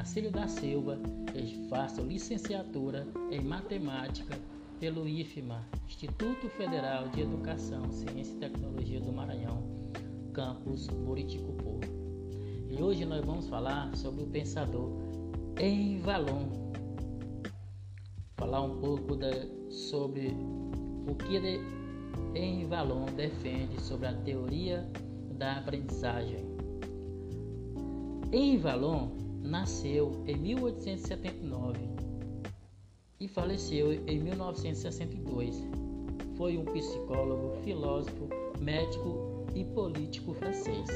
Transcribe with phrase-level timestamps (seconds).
[0.00, 0.98] Marcílio da Silva
[1.68, 4.34] faço licenciatura em Matemática
[4.80, 9.62] pelo IFMA, Instituto Federal de Educação, Ciência e Tecnologia do Maranhão,
[10.32, 11.80] campus Buriticupu.
[12.70, 14.90] E hoje nós vamos falar sobre o pensador
[15.58, 16.48] Henri Vallon.
[18.38, 19.18] Falar um pouco
[19.68, 20.34] sobre
[21.06, 21.60] o que
[22.34, 24.90] Henri Vallon defende sobre a teoria
[25.36, 26.46] da aprendizagem.
[28.32, 31.78] Henri Vallon nasceu em 1879
[33.18, 35.66] e faleceu em 1962.
[36.36, 40.86] Foi um psicólogo, filósofo, médico e político francês.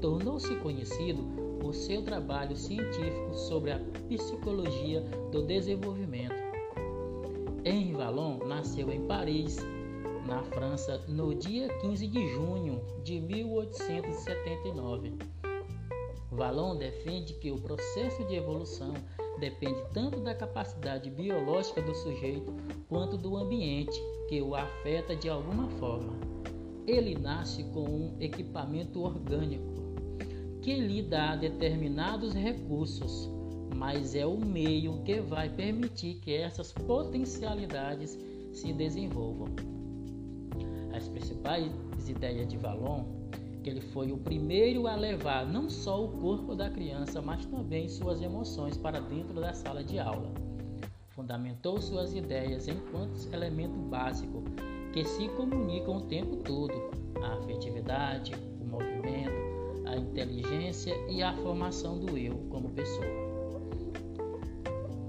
[0.00, 1.24] Tornou-se conhecido
[1.60, 5.00] por seu trabalho científico sobre a psicologia
[5.32, 6.36] do desenvolvimento.
[7.64, 9.56] Henri Vallon nasceu em Paris,
[10.26, 15.14] na França, no dia 15 de junho de 1879.
[16.38, 18.94] Vallon defende que o processo de evolução
[19.40, 22.54] depende tanto da capacidade biológica do sujeito
[22.88, 26.12] quanto do ambiente que o afeta de alguma forma.
[26.86, 29.66] Ele nasce com um equipamento orgânico
[30.62, 33.28] que lhe dá determinados recursos,
[33.74, 38.16] mas é o meio que vai permitir que essas potencialidades
[38.52, 39.48] se desenvolvam.
[40.94, 41.72] As principais
[42.08, 43.17] ideias de Valon,
[43.68, 48.22] ele foi o primeiro a levar não só o corpo da criança, mas também suas
[48.22, 50.32] emoções para dentro da sala de aula.
[51.10, 54.42] Fundamentou suas ideias enquanto elemento básico
[54.92, 56.74] que se comunicam o tempo todo:
[57.22, 63.06] a afetividade, o movimento, a inteligência e a formação do eu como pessoa.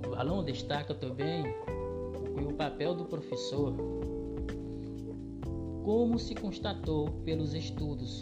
[0.10, 1.44] Valon destaca também
[2.46, 3.74] o papel do professor
[5.84, 8.22] como se constatou pelos estudos,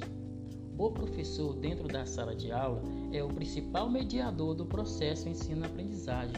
[0.78, 6.36] o professor dentro da sala de aula é o principal mediador do processo ensino-aprendizagem.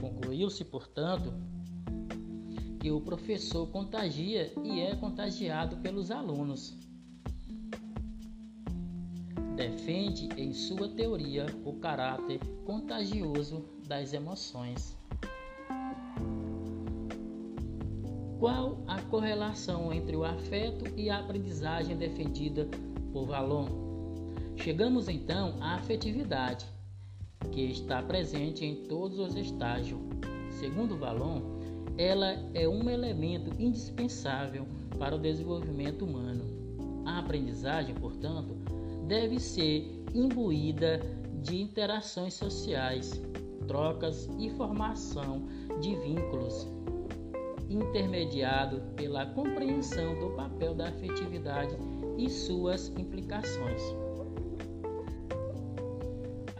[0.00, 1.32] Concluiu-se, portanto,
[2.78, 6.76] que o professor contagia e é contagiado pelos alunos.
[9.56, 14.96] Defende em sua teoria o caráter contagioso das emoções.
[18.38, 22.68] Qual a correlação entre o afeto e a aprendizagem defendida
[23.12, 23.66] por Valon?
[24.56, 26.66] Chegamos então à afetividade,
[27.52, 30.00] que está presente em todos os estágios.
[30.50, 31.40] Segundo Valon,
[31.96, 34.66] ela é um elemento indispensável
[34.98, 36.44] para o desenvolvimento humano.
[37.06, 38.56] A aprendizagem, portanto,
[39.06, 41.00] deve ser imbuída
[41.42, 43.20] de interações sociais,
[43.66, 45.46] trocas e formação
[45.80, 46.66] de vínculos
[47.68, 51.76] intermediado pela compreensão do papel da afetividade
[52.16, 53.82] e suas implicações.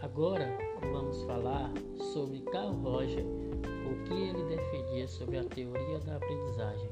[0.01, 0.57] Agora
[0.91, 1.71] vamos falar
[2.13, 6.89] sobre Carl Roger, o que ele defendia sobre a teoria da aprendizagem.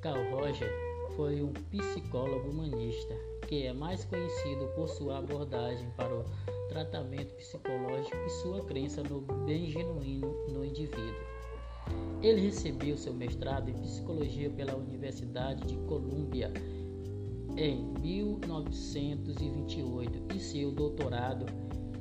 [0.00, 0.70] Carl Roger
[1.16, 3.14] foi um psicólogo humanista
[3.48, 6.24] que é mais conhecido por sua abordagem para o
[6.68, 11.37] tratamento psicológico e sua crença no bem genuíno no indivíduo.
[12.20, 16.52] Ele recebeu seu mestrado em psicologia pela Universidade de Colômbia
[17.56, 21.46] em 1928 e seu doutorado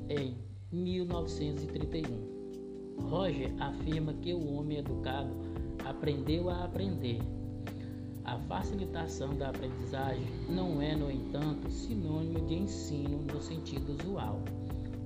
[0.10, 0.36] em
[0.72, 3.06] 1931.
[3.10, 5.30] Roger afirma que o homem educado
[5.86, 7.20] aprendeu a aprender.
[8.26, 14.42] A facilitação da aprendizagem não é, no entanto, sinônimo de ensino no sentido usual,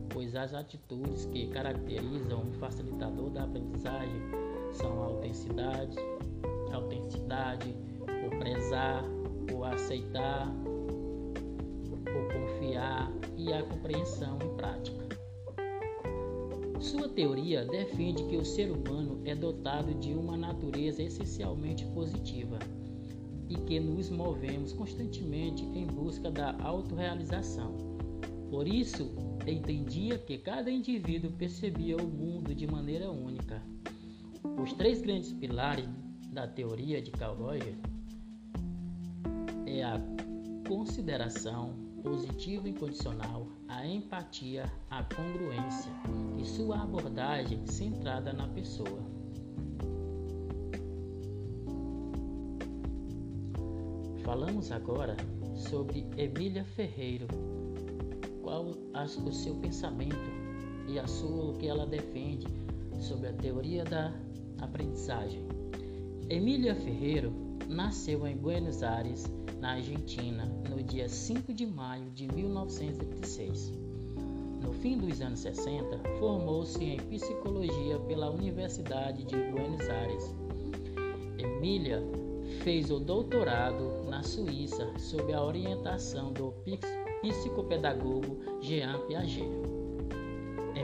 [0.10, 4.22] pois as atitudes que caracterizam um facilitador da aprendizagem
[4.74, 5.98] são a autenticidade,
[6.72, 9.04] a autenticidade, o prezar,
[9.54, 10.48] o aceitar,
[11.90, 15.02] o confiar e a compreensão em prática.
[16.80, 22.58] Sua teoria defende que o ser humano é dotado de uma natureza essencialmente positiva
[23.48, 27.76] e que nos movemos constantemente em busca da autorrealização.
[28.50, 29.12] Por isso,
[29.46, 33.62] entendia que cada indivíduo percebia o mundo de maneira única
[34.44, 35.88] os três grandes pilares
[36.32, 37.78] da teoria de Carl Rogers
[39.66, 40.00] é a
[40.68, 45.92] consideração positiva e incondicional, a empatia, a congruência
[46.40, 49.02] e sua abordagem centrada na pessoa.
[54.24, 55.18] Falamos agora
[55.56, 57.28] sobre Emília Ferreiro.
[58.42, 58.66] Qual
[59.30, 60.16] o seu pensamento
[60.88, 62.48] e a sua o que ela defende
[63.00, 64.14] sobre a teoria da
[64.62, 65.44] aprendizagem.
[66.30, 67.34] Emília Ferreiro
[67.68, 73.74] nasceu em Buenos Aires, na Argentina, no dia 5 de maio de 1936.
[74.62, 80.36] No fim dos anos 60, formou-se em psicologia pela Universidade de Buenos Aires.
[81.38, 82.02] Emília
[82.64, 86.54] fez o doutorado na Suíça sob a orientação do
[87.22, 89.71] psicopedagogo Jean Piaget.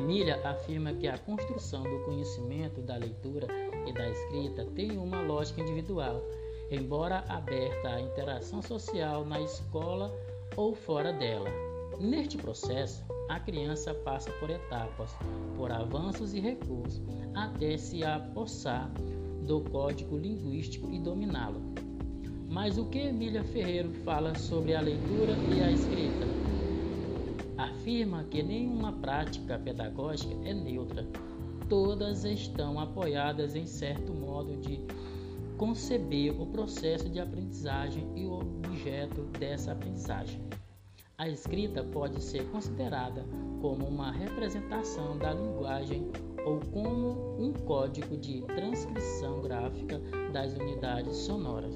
[0.08, 3.46] Emília afirma que a construção do conhecimento da leitura
[3.86, 6.24] e da escrita tem uma lógica individual,
[6.72, 10.10] embora aberta à interação social na escola
[10.56, 11.50] ou fora dela.
[12.00, 15.12] Neste processo, a criança passa por etapas,
[15.58, 17.02] por avanços e recuos,
[17.36, 18.90] até se apossar
[19.46, 21.60] do código linguístico e dominá-lo.
[22.50, 26.37] Mas o que Emília Ferreiro fala sobre a leitura e a escrita?
[27.58, 31.08] Afirma que nenhuma prática pedagógica é neutra.
[31.68, 34.80] Todas estão apoiadas em certo modo de
[35.58, 40.40] conceber o processo de aprendizagem e o objeto dessa aprendizagem.
[41.18, 43.26] A escrita pode ser considerada
[43.60, 46.12] como uma representação da linguagem
[46.46, 50.00] ou como um código de transcrição gráfica
[50.32, 51.74] das unidades sonoras.